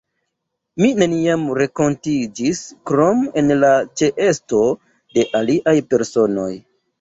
Ni 0.83 0.87
neniam 1.01 1.43
renkontiĝis, 1.59 2.61
krom 2.93 3.21
en 3.43 3.53
la 3.65 3.69
ĉeesto 4.01 4.63
de 5.19 5.27
aliaj 5.43 5.77
personoj. 5.93 6.49